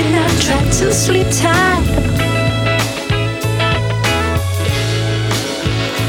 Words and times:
you're 0.00 0.10
not 0.12 0.30
to 0.72 0.92
sleep 0.92 1.26
time. 1.30 1.84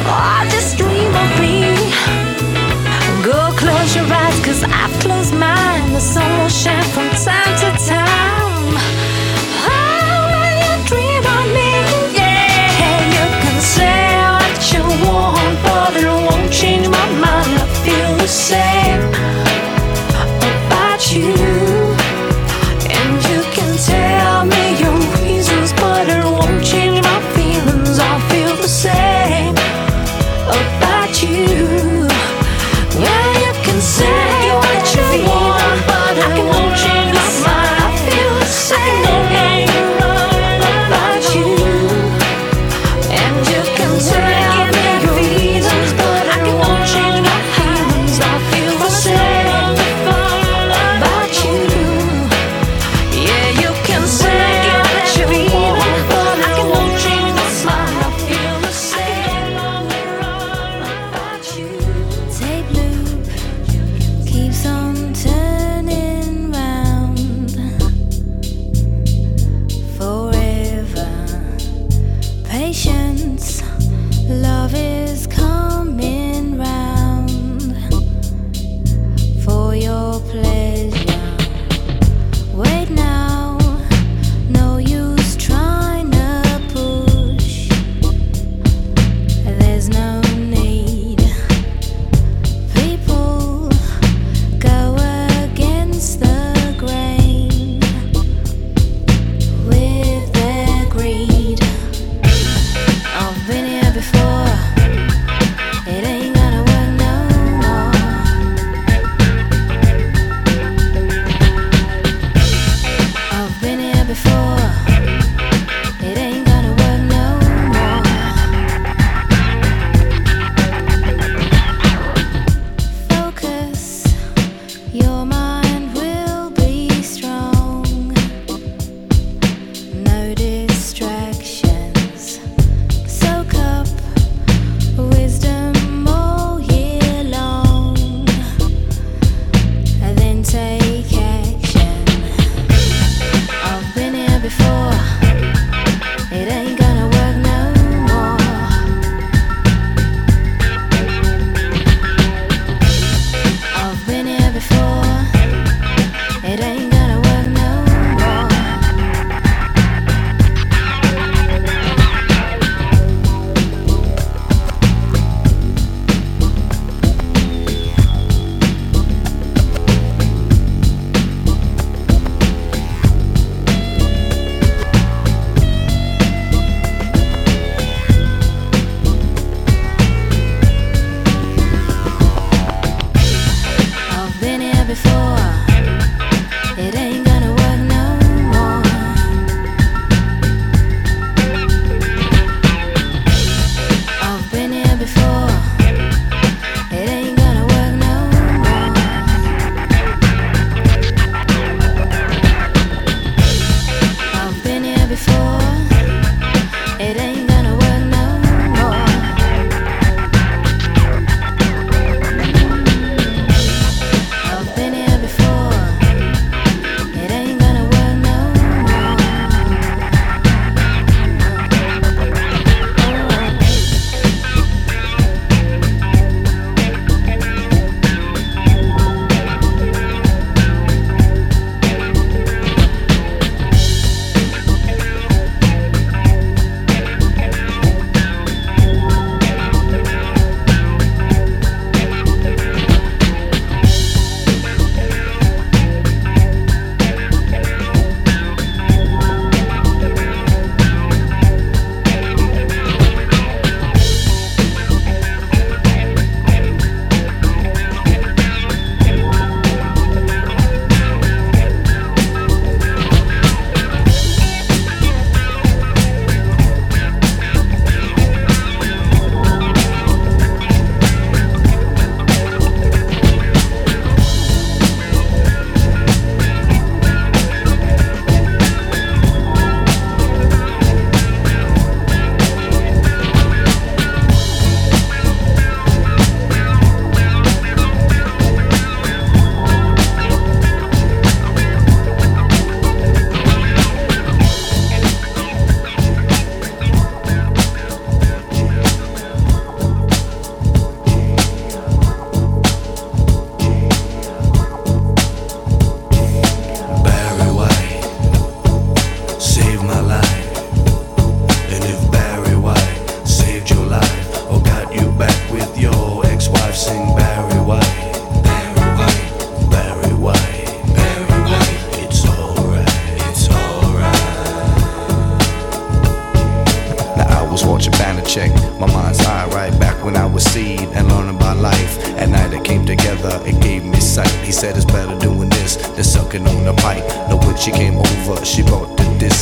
Oh, 0.05 0.47
just 0.49 0.77
dream 0.77 1.13
of 1.23 1.31
me. 1.41 1.75
Go 3.23 3.51
close 3.57 3.95
your 3.95 4.05
eyes, 4.05 4.39
cause 4.45 4.63
I've 4.63 4.93
closed 5.01 5.33
mine. 5.33 5.91
The 5.93 5.99
sun 5.99 6.39
will 6.39 6.49
shine. 6.49 6.80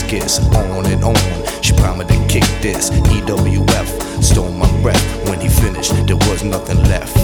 gets 0.09 0.39
on 0.55 0.85
and 0.87 1.03
on. 1.03 1.15
She 1.61 1.73
promised 1.73 2.09
to 2.09 2.27
kick 2.27 2.43
this 2.61 2.89
EWF. 2.89 4.23
Stole 4.23 4.51
my 4.51 4.69
breath 4.81 5.29
when 5.29 5.39
he 5.39 5.47
finished. 5.47 5.93
There 6.07 6.15
was 6.15 6.43
nothing 6.43 6.81
left. 6.85 7.18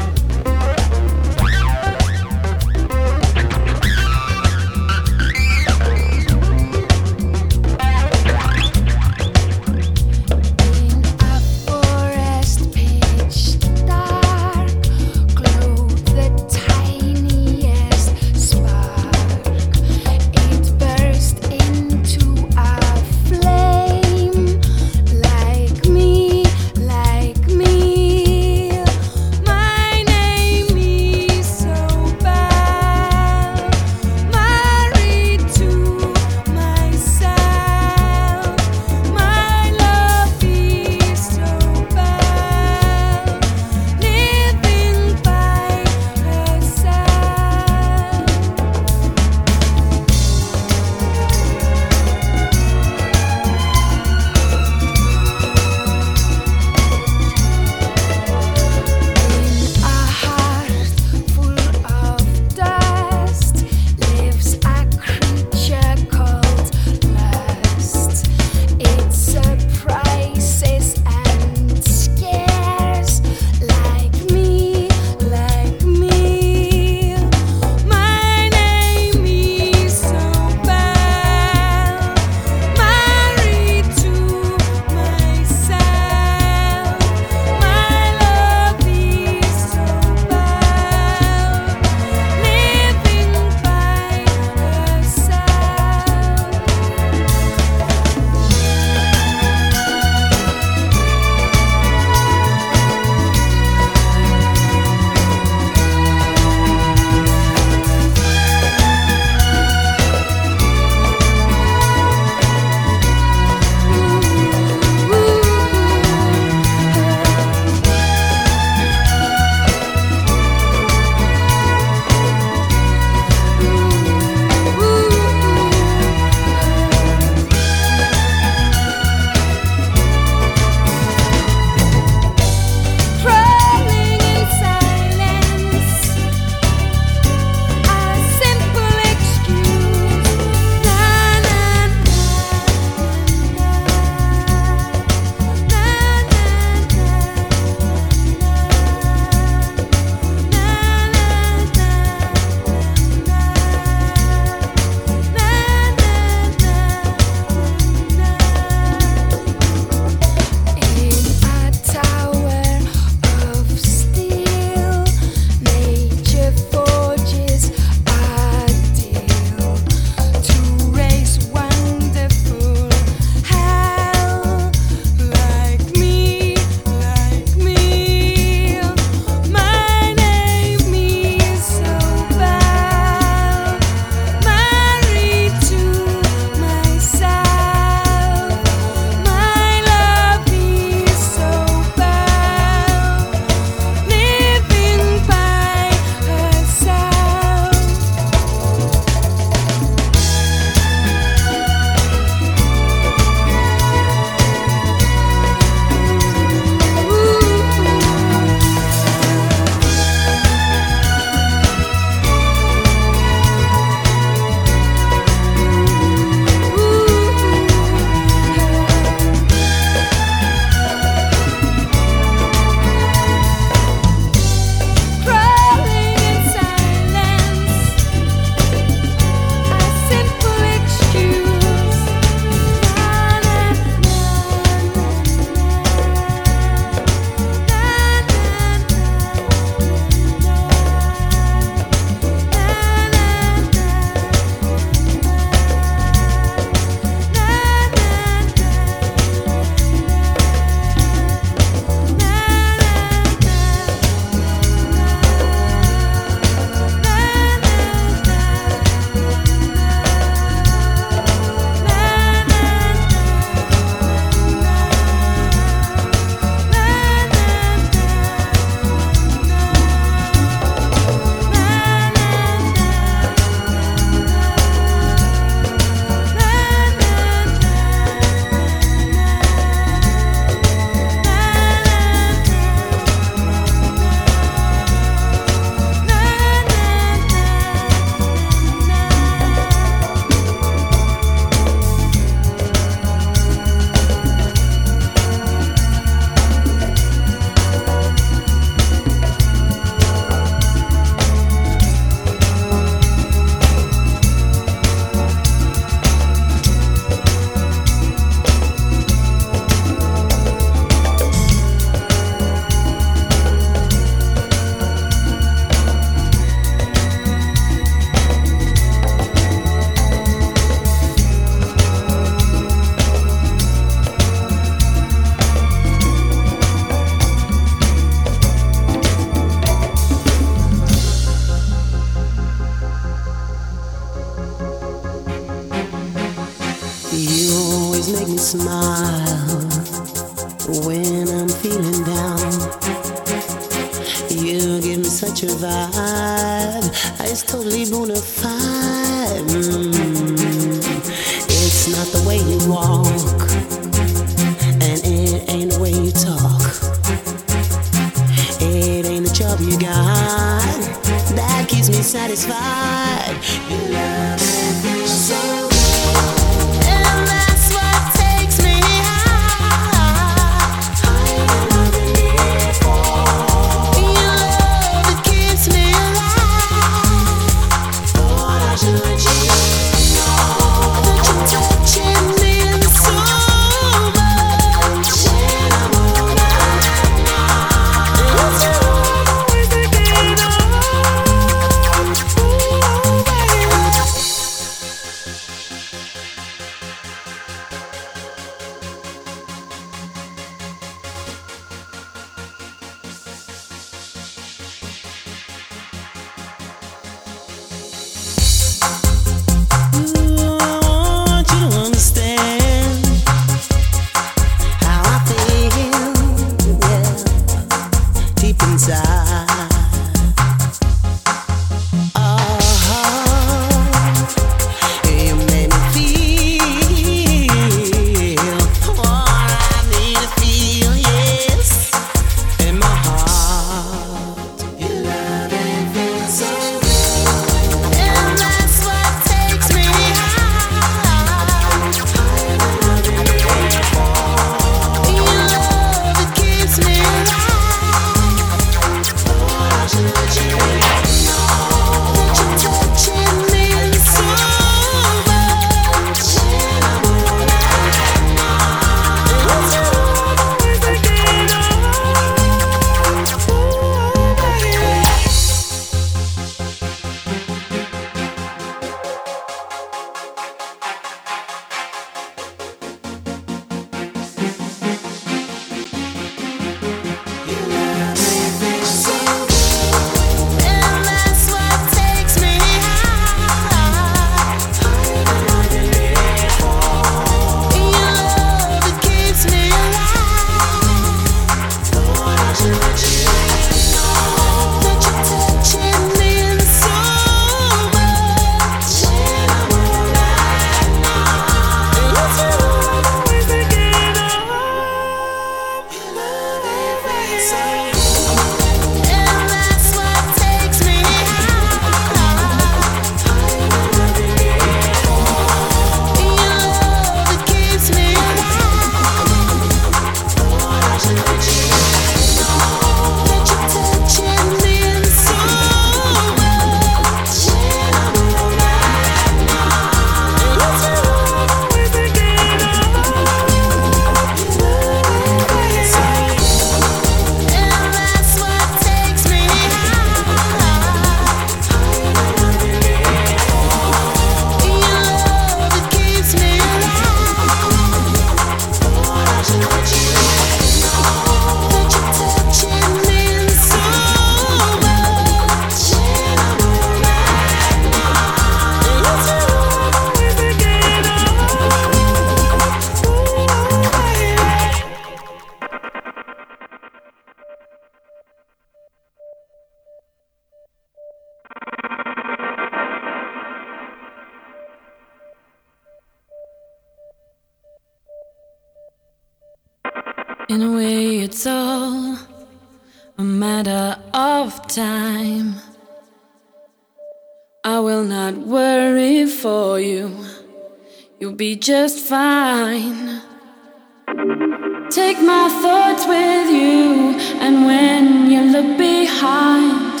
behind, 599.22 600.00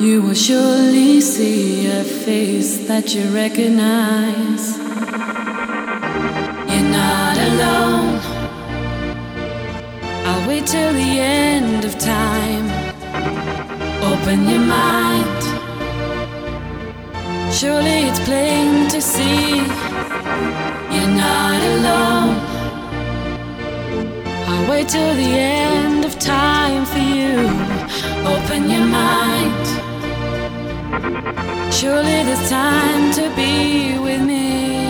you 0.00 0.22
will 0.22 0.40
surely 0.48 1.20
see 1.20 1.88
a 1.88 2.04
face 2.04 2.86
that 2.86 3.12
you 3.14 3.24
recognize. 3.42 4.64
You're 6.70 6.90
not 7.02 7.36
alone. 7.50 8.20
I'll 10.28 10.48
wait 10.48 10.66
till 10.66 10.92
the 10.92 11.12
end 11.42 11.84
of 11.84 11.98
time. 11.98 12.66
Open 14.10 14.38
your 14.48 14.64
mind. 14.80 15.42
Surely 17.52 17.98
it's 18.08 18.20
plain 18.20 18.88
to 18.94 19.00
see 19.00 19.56
you're 20.94 21.14
not 21.26 21.60
alone 21.74 22.53
wait 24.68 24.88
till 24.88 25.14
the 25.14 25.22
end 25.22 26.04
of 26.04 26.18
time 26.18 26.84
for 26.86 26.98
you. 26.98 27.34
Open 28.34 28.70
your 28.70 28.86
mind. 28.86 29.66
Surely 31.72 32.22
there's 32.26 32.48
time 32.48 33.12
to 33.12 33.24
be 33.36 33.98
with 33.98 34.22
me. 34.22 34.83